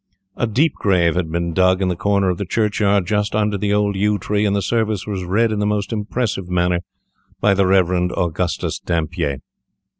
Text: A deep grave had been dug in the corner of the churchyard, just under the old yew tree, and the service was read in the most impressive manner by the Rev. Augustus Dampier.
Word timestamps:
A 0.35 0.47
deep 0.47 0.73
grave 0.73 1.13
had 1.13 1.31
been 1.31 1.53
dug 1.53 1.79
in 1.79 1.87
the 1.87 1.95
corner 1.95 2.31
of 2.31 2.39
the 2.39 2.43
churchyard, 2.45 3.05
just 3.05 3.35
under 3.35 3.55
the 3.55 3.71
old 3.71 3.95
yew 3.95 4.17
tree, 4.17 4.47
and 4.47 4.55
the 4.55 4.61
service 4.63 5.05
was 5.05 5.23
read 5.25 5.51
in 5.51 5.59
the 5.59 5.65
most 5.67 5.93
impressive 5.93 6.49
manner 6.49 6.79
by 7.39 7.53
the 7.53 7.67
Rev. 7.67 8.09
Augustus 8.17 8.79
Dampier. 8.79 9.37